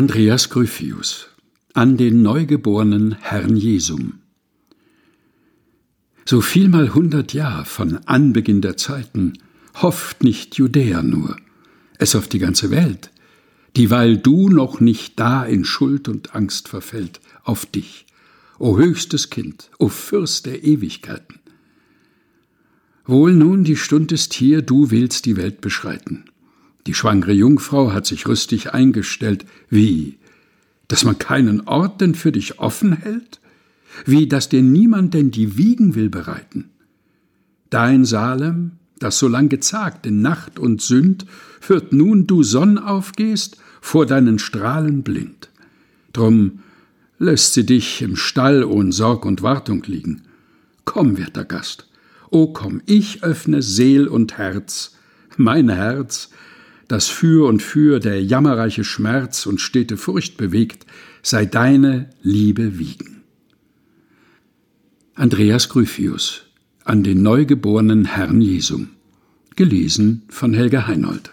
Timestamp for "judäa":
10.54-11.02